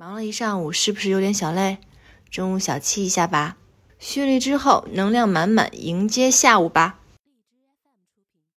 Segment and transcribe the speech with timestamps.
[0.00, 1.78] 忙了一上午是不是有点小累？
[2.30, 3.56] 中午小憩一下吧。
[3.98, 7.00] 蓄力之后能量满满迎接下午吧。